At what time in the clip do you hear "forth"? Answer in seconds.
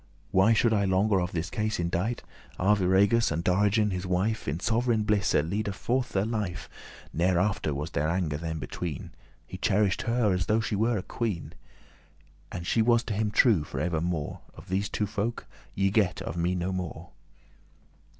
5.75-6.09